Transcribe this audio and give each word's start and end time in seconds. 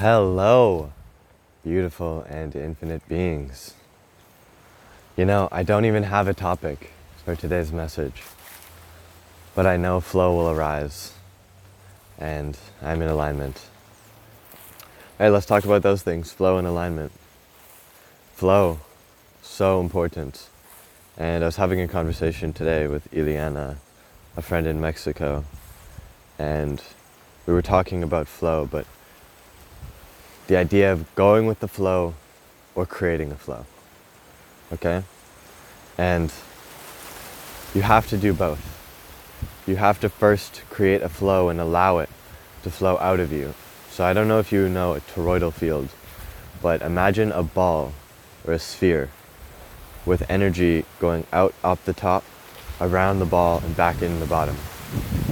Hello, 0.00 0.94
beautiful 1.62 2.22
and 2.22 2.56
infinite 2.56 3.06
beings. 3.06 3.74
You 5.14 5.26
know, 5.26 5.46
I 5.52 5.62
don't 5.62 5.84
even 5.84 6.04
have 6.04 6.26
a 6.26 6.32
topic 6.32 6.92
for 7.22 7.36
today's 7.36 7.70
message, 7.70 8.22
but 9.54 9.66
I 9.66 9.76
know 9.76 10.00
flow 10.00 10.34
will 10.34 10.48
arise 10.48 11.12
and 12.18 12.56
I'm 12.80 13.02
in 13.02 13.10
alignment. 13.10 13.66
Hey, 15.18 15.28
let's 15.28 15.44
talk 15.44 15.66
about 15.66 15.82
those 15.82 16.00
things 16.00 16.32
flow 16.32 16.56
and 16.56 16.66
alignment. 16.66 17.12
Flow, 18.32 18.78
so 19.42 19.82
important. 19.82 20.48
And 21.18 21.44
I 21.44 21.46
was 21.46 21.56
having 21.56 21.78
a 21.78 21.88
conversation 21.88 22.54
today 22.54 22.86
with 22.86 23.12
Ileana, 23.12 23.76
a 24.34 24.40
friend 24.40 24.66
in 24.66 24.80
Mexico, 24.80 25.44
and 26.38 26.82
we 27.44 27.52
were 27.52 27.60
talking 27.60 28.02
about 28.02 28.28
flow, 28.28 28.64
but 28.64 28.86
the 30.50 30.56
idea 30.56 30.92
of 30.92 31.14
going 31.14 31.46
with 31.46 31.60
the 31.60 31.68
flow 31.68 32.12
or 32.74 32.84
creating 32.84 33.30
a 33.30 33.36
flow. 33.36 33.64
Okay? 34.72 35.04
And 35.96 36.32
you 37.72 37.82
have 37.82 38.08
to 38.08 38.18
do 38.18 38.32
both. 38.34 38.60
You 39.64 39.76
have 39.76 40.00
to 40.00 40.08
first 40.08 40.62
create 40.68 41.02
a 41.02 41.08
flow 41.08 41.50
and 41.50 41.60
allow 41.60 41.98
it 41.98 42.08
to 42.64 42.70
flow 42.70 42.98
out 42.98 43.20
of 43.20 43.32
you. 43.32 43.54
So 43.92 44.04
I 44.04 44.12
don't 44.12 44.26
know 44.26 44.40
if 44.40 44.50
you 44.50 44.68
know 44.68 44.94
a 44.94 45.00
toroidal 45.00 45.52
field, 45.52 45.88
but 46.60 46.82
imagine 46.82 47.30
a 47.30 47.44
ball 47.44 47.92
or 48.44 48.52
a 48.52 48.58
sphere 48.58 49.08
with 50.04 50.28
energy 50.28 50.84
going 50.98 51.28
out 51.32 51.54
up 51.62 51.84
the 51.84 51.92
top, 51.92 52.24
around 52.80 53.20
the 53.20 53.24
ball, 53.24 53.62
and 53.64 53.76
back 53.76 54.02
in 54.02 54.18
the 54.18 54.26
bottom. 54.26 54.56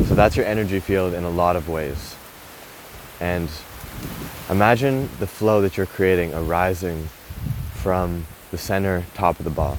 So 0.07 0.15
that's 0.15 0.37
your 0.37 0.47
energy 0.47 0.79
field 0.79 1.13
in 1.13 1.25
a 1.25 1.31
lot 1.31 1.57
of 1.57 1.69
ways. 1.69 2.15
And 3.19 3.49
Imagine 4.51 5.11
the 5.19 5.27
flow 5.27 5.61
that 5.61 5.77
you're 5.77 5.85
creating 5.85 6.33
arising 6.33 7.11
from 7.75 8.27
the 8.51 8.57
center 8.57 9.05
top 9.13 9.39
of 9.39 9.45
the 9.45 9.51
ball. 9.51 9.77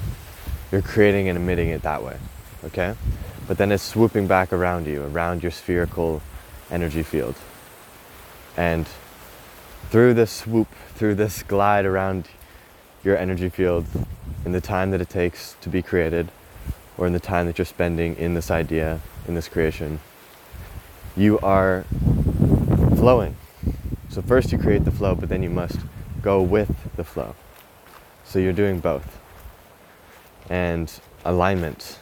You're 0.72 0.84
creating 0.84 1.28
and 1.28 1.36
emitting 1.40 1.70
it 1.70 1.82
that 1.82 2.04
way, 2.04 2.18
okay? 2.64 2.94
But 3.48 3.58
then 3.58 3.72
it's 3.72 3.82
swooping 3.82 4.28
back 4.28 4.54
around 4.54 4.86
you, 4.86 5.02
around 5.06 5.42
your 5.42 5.52
spherical 5.52 6.22
energy 6.70 7.02
field. 7.02 7.34
And 8.56 8.88
through 9.90 10.14
this 10.14 10.30
swoop, 10.30 10.68
through 10.94 11.16
this 11.16 11.42
glide 11.42 11.88
around 11.88 12.28
your 13.04 13.18
energy 13.18 13.50
field, 13.50 13.88
in 14.46 14.52
the 14.52 14.62
time 14.62 14.92
that 14.92 15.02
it 15.02 15.10
takes 15.10 15.56
to 15.62 15.70
be 15.70 15.82
created, 15.82 16.30
or 16.96 17.08
in 17.08 17.14
the 17.14 17.20
time 17.20 17.48
that 17.48 17.58
you're 17.58 17.66
spending 17.66 18.16
in 18.18 18.36
this 18.36 18.52
idea, 18.52 19.02
in 19.28 19.34
this 19.34 19.48
creation, 19.48 20.00
you 21.18 21.40
are 21.40 21.86
flowing 22.96 23.36
so 24.10 24.22
first 24.22 24.52
you 24.52 24.58
create 24.58 24.86
the 24.86 24.92
flow, 24.92 25.16
but 25.16 25.30
then 25.30 25.44
you 25.44 25.50
must 25.50 25.78
go 26.22 26.42
with 26.42 26.72
the 26.96 27.04
flow. 27.04 27.36
So 28.26 28.40
you're 28.40 28.54
doing 28.54 28.80
both. 28.80 29.20
And 30.50 30.92
alignment. 31.26 32.00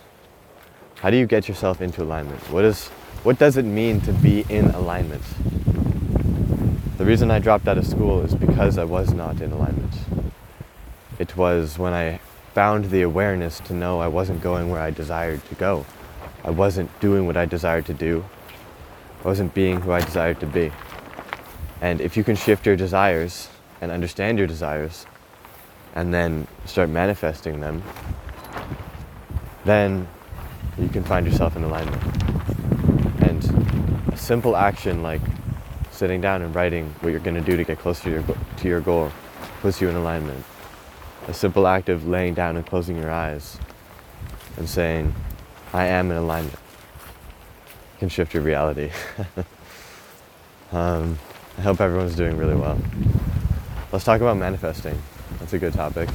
How 0.95 1.09
do 1.09 1.17
you 1.17 1.25
get 1.25 1.47
yourself 1.47 1.81
into 1.81 2.01
alignment? 2.01 2.41
What 2.49 2.63
is 2.63 2.87
what 3.23 3.37
does 3.37 3.57
it 3.57 3.65
mean 3.65 3.99
to 4.01 4.13
be 4.13 4.45
in 4.47 4.67
alignment? 4.67 5.23
The 6.97 7.05
reason 7.05 7.29
I 7.29 7.39
dropped 7.39 7.67
out 7.67 7.77
of 7.77 7.85
school 7.85 8.21
is 8.21 8.33
because 8.33 8.77
I 8.77 8.83
was 8.83 9.13
not 9.13 9.41
in 9.41 9.51
alignment. 9.51 9.93
It 11.19 11.35
was 11.35 11.77
when 11.77 11.93
I 11.93 12.19
found 12.53 12.85
the 12.85 13.01
awareness 13.01 13.59
to 13.61 13.73
know 13.73 13.99
I 13.99 14.07
wasn't 14.07 14.41
going 14.41 14.69
where 14.69 14.81
I 14.81 14.91
desired 14.91 15.43
to 15.49 15.55
go. 15.55 15.85
I 16.43 16.51
wasn't 16.51 16.89
doing 16.99 17.27
what 17.27 17.35
I 17.37 17.45
desired 17.45 17.85
to 17.87 17.93
do. 17.93 18.23
I 19.23 19.27
wasn't 19.27 19.53
being 19.53 19.81
who 19.81 19.91
I 19.91 19.99
desired 19.99 20.39
to 20.39 20.47
be. 20.47 20.71
And 21.81 22.01
if 22.01 22.17
you 22.17 22.23
can 22.23 22.35
shift 22.35 22.65
your 22.65 22.75
desires 22.75 23.49
and 23.81 23.91
understand 23.91 24.37
your 24.37 24.47
desires 24.47 25.05
and 25.95 26.13
then 26.13 26.47
start 26.65 26.89
manifesting 26.89 27.59
them, 27.59 27.83
then 29.65 30.07
you 30.79 30.89
can 30.89 31.03
find 31.03 31.25
yourself 31.25 31.55
in 31.55 31.63
alignment. 31.63 32.01
And 33.21 33.43
a 34.11 34.17
simple 34.17 34.55
action 34.55 35.03
like 35.03 35.21
sitting 35.91 36.21
down 36.21 36.41
and 36.41 36.53
writing 36.53 36.93
what 37.01 37.09
you're 37.09 37.19
going 37.19 37.35
to 37.35 37.41
do 37.41 37.57
to 37.57 37.63
get 37.63 37.79
closer 37.79 38.03
to 38.03 38.09
your, 38.09 38.23
to 38.57 38.67
your 38.67 38.81
goal 38.81 39.11
puts 39.61 39.81
you 39.81 39.89
in 39.89 39.95
alignment. 39.95 40.43
A 41.27 41.33
simple 41.33 41.67
act 41.67 41.89
of 41.89 42.07
laying 42.07 42.33
down 42.33 42.55
and 42.55 42.65
closing 42.65 42.97
your 42.97 43.11
eyes 43.11 43.57
and 44.57 44.69
saying, 44.69 45.13
I 45.73 45.85
am 45.87 46.11
in 46.11 46.17
alignment 46.17 46.59
can 47.97 48.09
shift 48.09 48.33
your 48.33 48.43
reality. 48.43 48.91
um, 50.71 51.17
I 51.57 51.61
hope 51.61 51.81
everyone's 51.81 52.15
doing 52.15 52.37
really 52.37 52.55
well. 52.55 52.79
Let's 53.91 54.05
talk 54.05 54.21
about 54.21 54.37
manifesting. 54.37 55.01
That's 55.39 55.53
a 55.53 55.59
good 55.59 55.73
topic. 55.73 56.07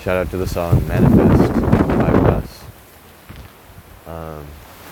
Shout 0.00 0.16
out 0.16 0.30
to 0.30 0.38
the 0.38 0.46
song 0.46 0.86
Manifest 0.88 1.52
by 1.98 2.10
Russ. 2.12 2.64
Um, 4.06 4.46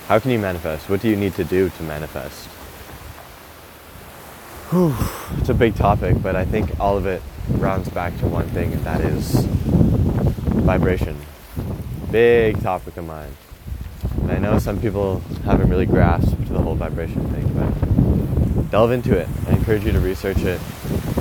how 0.09 0.19
can 0.19 0.31
you 0.31 0.39
manifest? 0.39 0.91
What 0.91 1.01
do 1.01 1.09
you 1.09 1.17
need 1.17 1.35
to 1.37 1.45
do 1.45 1.71
to 1.71 1.83
manifest? 1.85 2.49
Whew, 4.71 4.95
it's 5.39 5.49
a 5.49 5.55
big 5.55 5.75
topic, 5.75 6.23
but 6.23 6.37
I 6.37 6.45
think 6.45 6.79
all 6.79 6.99
of 6.99 7.07
it 7.07 7.23
rounds 7.49 7.89
back 7.89 8.19
to 8.19 8.27
one 8.27 8.49
thing, 8.49 8.73
and 8.75 8.85
that 8.85 9.01
is 9.01 9.47
vibration. 10.65 11.17
Big 12.11 12.61
topic 12.63 12.99
of 12.99 13.07
mine. 13.07 13.37
And 14.21 14.33
I 14.33 14.39
know 14.39 14.59
some 14.59 14.81
people 14.81 15.21
haven't 15.45 15.71
really 15.71 15.87
grasped 15.87 16.49
the 16.49 16.61
whole 16.61 16.75
vibration 16.75 17.27
thing, 17.31 17.49
but 17.55 17.92
delve 18.73 18.91
into 18.91 19.15
it. 19.15 19.29
I 19.47 19.51
encourage 19.51 19.85
you 19.85 19.93
to 19.93 20.01
research 20.01 20.39
it 20.39 20.59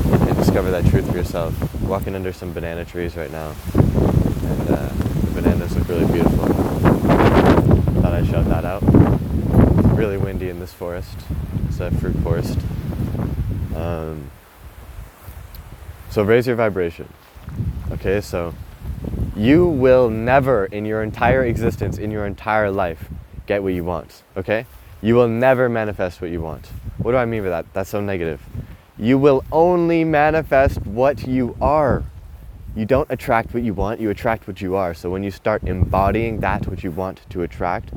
and 0.06 0.38
discover 0.38 0.72
that 0.72 0.86
truth 0.86 1.06
for 1.12 1.18
yourself. 1.18 1.54
Walking 1.84 2.16
under 2.16 2.32
some 2.32 2.54
banana 2.54 2.86
trees 2.86 3.18
right 3.18 3.30
now, 3.30 3.54
and 3.74 4.70
uh, 4.70 4.88
the 4.88 5.42
bananas 5.42 5.76
look 5.76 5.90
really 5.90 6.10
beautiful. 6.10 6.46
Thought 6.48 8.14
I'd 8.14 8.26
shout 8.28 8.46
that 8.46 8.64
out. 8.64 8.82
It's 8.84 9.98
really 9.98 10.16
windy 10.16 10.48
in 10.48 10.62
this 10.62 10.72
forest. 10.72 11.18
It's 11.68 11.82
a 11.82 11.92
fruit 11.92 12.16
forest. 12.20 12.58
Um, 13.76 14.32
so 16.10 16.24
raise 16.24 16.48
your 16.48 16.56
vibration. 16.56 17.12
Okay, 17.92 18.22
so 18.22 18.54
you 19.36 19.68
will 19.68 20.10
never 20.10 20.68
in 20.68 20.86
your 20.86 21.04
entire 21.04 21.44
existence, 21.44 21.98
in 21.98 22.12
your 22.12 22.26
entire 22.26 22.72
life, 22.72 23.10
get 23.46 23.62
what 23.62 23.74
you 23.74 23.84
want. 23.84 24.24
Okay? 24.38 24.66
You 25.02 25.16
will 25.16 25.28
never 25.28 25.68
manifest 25.68 26.22
what 26.22 26.32
you 26.32 26.42
want. 26.42 26.68
What 26.98 27.12
do 27.12 27.18
I 27.18 27.26
mean 27.26 27.44
by 27.44 27.50
that? 27.50 27.74
That's 27.74 27.90
so 27.90 28.02
negative. 28.02 28.42
You 28.98 29.18
will 29.18 29.44
only 29.52 30.04
manifest 30.04 30.86
what 30.86 31.28
you 31.28 31.56
are. 31.60 32.04
You 32.76 32.86
don't 32.86 33.10
attract 33.10 33.54
what 33.54 33.64
you 33.64 33.74
want, 33.74 34.00
you 34.00 34.10
attract 34.10 34.48
what 34.48 34.62
you 34.62 34.76
are. 34.76 34.94
So 34.94 35.10
when 35.10 35.24
you 35.24 35.32
start 35.32 35.64
embodying 35.64 36.40
that 36.40 36.68
which 36.68 36.84
you 36.84 36.92
want 36.92 37.22
to 37.32 37.42
attract, 37.42 37.92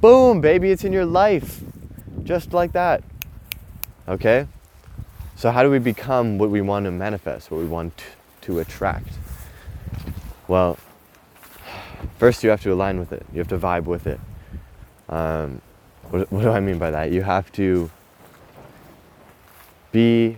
boom, 0.00 0.40
baby, 0.40 0.70
it's 0.70 0.84
in 0.84 0.92
your 0.92 1.06
life. 1.06 1.62
Just 2.22 2.52
like 2.52 2.72
that. 2.72 3.02
Okay? 4.06 4.46
So, 5.36 5.50
how 5.50 5.62
do 5.62 5.70
we 5.70 5.78
become 5.78 6.36
what 6.36 6.50
we 6.50 6.60
want 6.60 6.84
to 6.84 6.90
manifest, 6.90 7.50
what 7.50 7.58
we 7.58 7.66
want 7.66 8.04
to 8.42 8.58
attract? 8.58 9.08
Well, 10.48 10.78
first 12.18 12.44
you 12.44 12.50
have 12.50 12.62
to 12.62 12.72
align 12.72 12.98
with 12.98 13.12
it, 13.12 13.24
you 13.32 13.38
have 13.38 13.48
to 13.48 13.58
vibe 13.58 13.84
with 13.84 14.06
it. 14.06 14.20
Um, 15.08 15.62
what, 16.10 16.30
what 16.30 16.42
do 16.42 16.50
I 16.50 16.60
mean 16.60 16.78
by 16.78 16.90
that? 16.90 17.12
You 17.12 17.22
have 17.22 17.50
to 17.52 17.90
be 19.92 20.36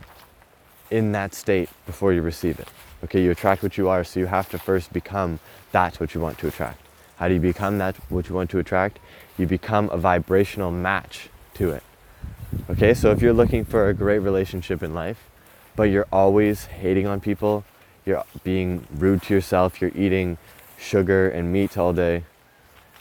in 0.90 1.12
that 1.12 1.34
state 1.34 1.68
before 1.86 2.12
you 2.12 2.22
receive 2.22 2.60
it. 2.60 2.68
Okay, 3.04 3.22
you 3.22 3.30
attract 3.30 3.62
what 3.62 3.76
you 3.76 3.88
are, 3.88 4.04
so 4.04 4.20
you 4.20 4.26
have 4.26 4.48
to 4.50 4.58
first 4.58 4.92
become 4.92 5.40
that 5.72 5.98
what 5.98 6.14
you 6.14 6.20
want 6.20 6.38
to 6.38 6.46
attract. 6.46 6.78
How 7.16 7.28
do 7.28 7.34
you 7.34 7.40
become 7.40 7.78
that 7.78 7.96
what 8.10 8.28
you 8.28 8.34
want 8.34 8.50
to 8.50 8.58
attract? 8.58 8.98
You 9.38 9.46
become 9.46 9.88
a 9.90 9.96
vibrational 9.96 10.70
match 10.70 11.28
to 11.54 11.70
it. 11.70 11.82
Okay, 12.70 12.94
so 12.94 13.10
if 13.10 13.22
you're 13.22 13.32
looking 13.32 13.64
for 13.64 13.88
a 13.88 13.94
great 13.94 14.18
relationship 14.18 14.82
in 14.82 14.94
life, 14.94 15.28
but 15.74 15.84
you're 15.84 16.06
always 16.12 16.66
hating 16.66 17.06
on 17.06 17.20
people, 17.20 17.64
you're 18.04 18.24
being 18.44 18.86
rude 18.94 19.22
to 19.22 19.34
yourself, 19.34 19.80
you're 19.80 19.92
eating 19.94 20.36
sugar 20.78 21.28
and 21.28 21.52
meat 21.52 21.78
all 21.78 21.92
day, 21.92 22.24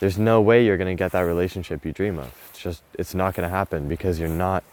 there's 0.02 0.18
no 0.18 0.40
way 0.40 0.66
you're 0.66 0.76
going 0.76 0.96
to 0.96 1.00
get 1.00 1.12
that 1.12 1.20
relationship 1.20 1.86
you 1.86 1.92
dream 1.92 2.18
of. 2.18 2.34
It's 2.50 2.58
just, 2.58 2.82
it's 2.94 3.14
not 3.14 3.34
going 3.34 3.48
to 3.48 3.54
happen 3.56 3.86
because 3.86 4.18
you're 4.18 4.28
not 4.28 4.64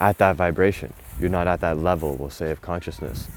at 0.00 0.16
that 0.16 0.36
vibration. 0.36 0.94
You're 1.20 1.28
not 1.28 1.46
at 1.46 1.60
that 1.60 1.76
level, 1.76 2.16
we'll 2.16 2.30
say, 2.30 2.50
of 2.50 2.62
consciousness. 2.62 3.28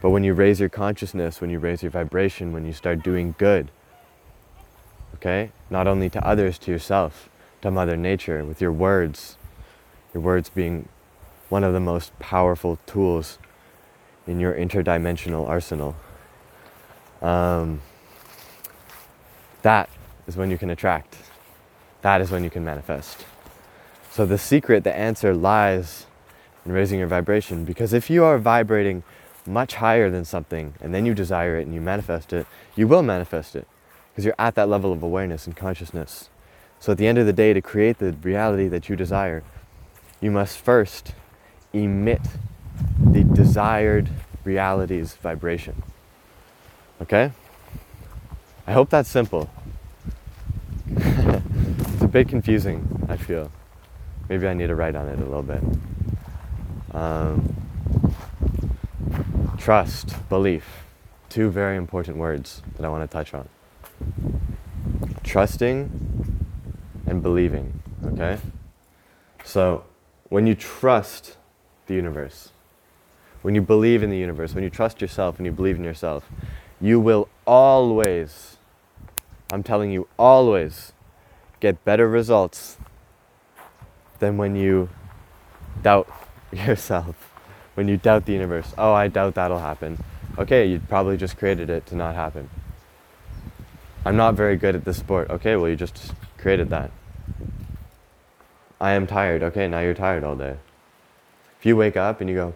But 0.00 0.08
when 0.08 0.24
you 0.24 0.32
raise 0.32 0.58
your 0.58 0.70
consciousness, 0.70 1.38
when 1.38 1.50
you 1.50 1.58
raise 1.58 1.82
your 1.82 1.90
vibration, 1.90 2.54
when 2.54 2.64
you 2.64 2.72
start 2.72 3.02
doing 3.02 3.34
good, 3.36 3.70
okay, 5.16 5.52
not 5.68 5.86
only 5.86 6.08
to 6.08 6.26
others, 6.26 6.56
to 6.60 6.70
yourself, 6.70 7.28
to 7.60 7.70
Mother 7.70 7.98
Nature, 7.98 8.42
with 8.46 8.62
your 8.62 8.72
words, 8.72 9.36
your 10.14 10.22
words 10.22 10.48
being 10.48 10.88
one 11.50 11.62
of 11.62 11.74
the 11.74 11.80
most 11.80 12.18
powerful 12.18 12.78
tools 12.86 13.36
in 14.26 14.40
your 14.40 14.54
interdimensional 14.54 15.46
arsenal. 15.46 15.94
Um, 17.20 17.82
that 19.60 19.90
is 20.26 20.36
when 20.36 20.50
you 20.50 20.58
can 20.58 20.70
attract. 20.70 21.16
That 22.02 22.20
is 22.20 22.30
when 22.30 22.44
you 22.44 22.50
can 22.50 22.64
manifest. 22.64 23.24
So 24.10 24.26
the 24.26 24.38
secret, 24.38 24.84
the 24.84 24.96
answer 24.96 25.34
lies 25.34 26.06
in 26.64 26.72
raising 26.72 26.98
your 26.98 27.08
vibration. 27.08 27.64
Because 27.64 27.92
if 27.92 28.10
you 28.10 28.24
are 28.24 28.38
vibrating 28.38 29.02
much 29.46 29.76
higher 29.76 30.10
than 30.10 30.24
something 30.24 30.74
and 30.80 30.94
then 30.94 31.06
you 31.06 31.14
desire 31.14 31.58
it 31.58 31.66
and 31.66 31.74
you 31.74 31.80
manifest 31.80 32.32
it, 32.32 32.46
you 32.76 32.86
will 32.86 33.02
manifest 33.02 33.56
it 33.56 33.66
because 34.10 34.24
you're 34.24 34.34
at 34.38 34.54
that 34.54 34.68
level 34.68 34.92
of 34.92 35.02
awareness 35.02 35.46
and 35.46 35.56
consciousness. 35.56 36.28
So 36.78 36.92
at 36.92 36.98
the 36.98 37.06
end 37.06 37.18
of 37.18 37.26
the 37.26 37.32
day, 37.32 37.52
to 37.52 37.60
create 37.60 37.98
the 37.98 38.12
reality 38.12 38.68
that 38.68 38.88
you 38.88 38.96
desire, 38.96 39.42
you 40.20 40.30
must 40.30 40.58
first 40.58 41.12
emit 41.72 42.22
the 42.98 43.24
desired 43.24 44.08
reality's 44.44 45.14
vibration. 45.14 45.82
Okay? 47.02 47.32
I 48.66 48.72
hope 48.72 48.90
that's 48.90 49.08
simple. 49.08 49.50
Bit 52.10 52.28
confusing, 52.28 53.06
I 53.08 53.16
feel. 53.16 53.52
Maybe 54.28 54.46
I 54.48 54.54
need 54.54 54.66
to 54.66 54.74
write 54.74 54.96
on 54.96 55.08
it 55.08 55.18
a 55.18 55.24
little 55.24 55.42
bit. 55.42 55.62
Um, 56.92 57.56
trust, 59.58 60.16
belief, 60.28 60.84
two 61.28 61.50
very 61.50 61.76
important 61.76 62.16
words 62.16 62.62
that 62.76 62.84
I 62.84 62.88
want 62.88 63.08
to 63.08 63.12
touch 63.12 63.32
on. 63.32 63.48
Trusting 65.22 66.36
and 67.06 67.22
believing, 67.22 67.80
okay? 68.04 68.38
So, 69.44 69.84
when 70.28 70.48
you 70.48 70.56
trust 70.56 71.36
the 71.86 71.94
universe, 71.94 72.50
when 73.42 73.54
you 73.54 73.62
believe 73.62 74.02
in 74.02 74.10
the 74.10 74.18
universe, 74.18 74.54
when 74.54 74.64
you 74.64 74.70
trust 74.70 75.00
yourself 75.00 75.38
and 75.38 75.46
you 75.46 75.52
believe 75.52 75.76
in 75.76 75.84
yourself, 75.84 76.28
you 76.80 76.98
will 76.98 77.28
always, 77.46 78.56
I'm 79.52 79.62
telling 79.62 79.92
you, 79.92 80.08
always 80.18 80.92
get 81.60 81.84
better 81.84 82.08
results 82.08 82.78
than 84.18 84.36
when 84.36 84.56
you 84.56 84.88
doubt 85.82 86.08
yourself, 86.52 87.32
when 87.74 87.88
you 87.88 87.96
doubt 87.96 88.26
the 88.26 88.32
universe. 88.32 88.74
Oh, 88.76 88.92
I 88.92 89.08
doubt 89.08 89.34
that'll 89.34 89.58
happen. 89.58 90.02
Okay, 90.38 90.66
you 90.66 90.80
probably 90.88 91.16
just 91.16 91.36
created 91.36 91.70
it 91.70 91.86
to 91.86 91.96
not 91.96 92.14
happen. 92.14 92.48
I'm 94.04 94.16
not 94.16 94.34
very 94.34 94.56
good 94.56 94.74
at 94.74 94.84
this 94.84 94.96
sport. 94.96 95.28
Okay, 95.28 95.56
well, 95.56 95.68
you 95.68 95.76
just 95.76 96.14
created 96.38 96.70
that. 96.70 96.90
I 98.80 98.92
am 98.92 99.06
tired. 99.06 99.42
Okay, 99.42 99.68
now 99.68 99.80
you're 99.80 99.94
tired 99.94 100.24
all 100.24 100.36
day. 100.36 100.56
If 101.58 101.66
you 101.66 101.76
wake 101.76 101.98
up 101.98 102.22
and 102.22 102.30
you 102.30 102.36
go, 102.36 102.54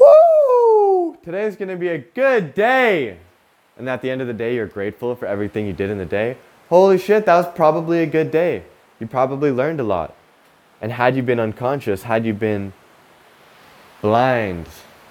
Woo! 0.00 1.16
Today's 1.22 1.54
gonna 1.54 1.76
be 1.76 1.88
a 1.88 1.98
good 1.98 2.54
day. 2.54 3.18
And 3.78 3.88
at 3.88 4.02
the 4.02 4.10
end 4.10 4.20
of 4.20 4.26
the 4.26 4.32
day, 4.32 4.56
you're 4.56 4.66
grateful 4.66 5.14
for 5.14 5.26
everything 5.26 5.66
you 5.66 5.72
did 5.72 5.90
in 5.90 5.98
the 5.98 6.06
day. 6.06 6.36
Holy 6.68 6.98
shit, 6.98 7.26
that 7.26 7.36
was 7.36 7.54
probably 7.54 8.00
a 8.02 8.06
good 8.06 8.30
day. 8.30 8.64
You 8.98 9.06
probably 9.06 9.50
learned 9.50 9.78
a 9.78 9.84
lot. 9.84 10.14
And 10.80 10.92
had 10.92 11.16
you 11.16 11.22
been 11.22 11.38
unconscious, 11.38 12.02
had 12.02 12.26
you 12.26 12.34
been 12.34 12.72
blind, 14.02 14.68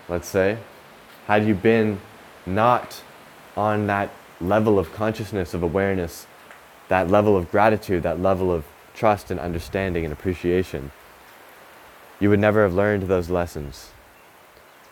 let's 0.09 0.27
say, 0.27 0.57
had 1.27 1.45
you 1.45 1.55
been 1.55 1.99
not 2.45 3.01
on 3.55 3.87
that 3.87 4.09
level 4.41 4.77
of 4.77 4.93
consciousness, 4.93 5.53
of 5.53 5.63
awareness, 5.63 6.27
that 6.89 7.09
level 7.09 7.35
of 7.37 7.49
gratitude, 7.49 8.03
that 8.03 8.19
level 8.19 8.51
of 8.51 8.65
trust 8.93 9.31
and 9.31 9.39
understanding 9.39 10.03
and 10.03 10.13
appreciation, 10.13 10.91
you 12.19 12.29
would 12.29 12.39
never 12.39 12.63
have 12.63 12.73
learned 12.73 13.03
those 13.03 13.29
lessons. 13.29 13.91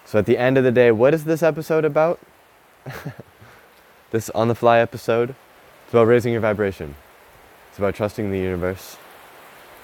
So 0.06 0.20
at 0.20 0.26
the 0.26 0.38
end 0.38 0.58
of 0.58 0.64
the 0.64 0.72
day, 0.72 0.92
what 0.92 1.14
is 1.14 1.26
this 1.26 1.44
episode 1.44 1.86
about? 1.86 2.20
this 4.12 4.30
on 4.32 4.48
the 4.48 4.56
fly 4.56 4.80
episode? 4.80 5.36
It's 5.94 5.96
about 5.96 6.08
raising 6.08 6.32
your 6.32 6.42
vibration. 6.42 6.96
It's 7.70 7.78
about 7.78 7.94
trusting 7.94 8.32
the 8.32 8.40
universe. 8.40 8.98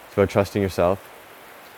It's 0.07 0.13
about 0.13 0.31
trusting 0.31 0.59
yourself. 0.59 1.07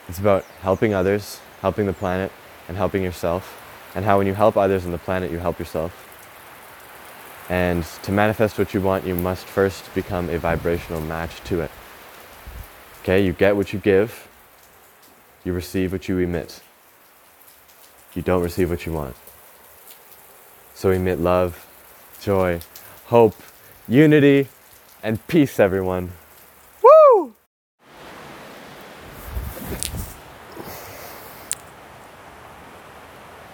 It's 0.07 0.19
about 0.19 0.45
helping 0.61 0.93
others, 0.93 1.41
helping 1.59 1.85
the 1.85 1.91
planet, 1.91 2.31
and 2.69 2.77
helping 2.77 3.03
yourself. 3.03 3.61
And 3.93 4.05
how 4.05 4.19
when 4.19 4.27
you 4.27 4.33
help 4.33 4.55
others 4.55 4.85
and 4.85 4.93
the 4.93 4.99
planet, 4.99 5.31
you 5.31 5.39
help 5.39 5.59
yourself. 5.59 5.91
And 7.49 7.83
to 8.03 8.13
manifest 8.13 8.57
what 8.57 8.73
you 8.73 8.79
want, 8.79 9.05
you 9.05 9.15
must 9.15 9.45
first 9.45 9.93
become 9.93 10.29
a 10.29 10.37
vibrational 10.37 11.01
match 11.01 11.41
to 11.49 11.59
it. 11.59 11.71
Okay, 13.01 13.25
you 13.25 13.33
get 13.33 13.57
what 13.57 13.73
you 13.73 13.79
give, 13.79 14.29
you 15.43 15.51
receive 15.51 15.91
what 15.91 16.07
you 16.07 16.17
emit. 16.19 16.61
You 18.13 18.21
don't 18.21 18.41
receive 18.41 18.69
what 18.69 18.85
you 18.85 18.93
want. 18.93 19.17
So 20.73 20.89
emit 20.89 21.19
love, 21.19 21.67
joy, 22.21 22.61
hope, 23.07 23.35
unity, 23.87 24.47
and 25.03 25.25
peace, 25.27 25.59
everyone. 25.59 26.11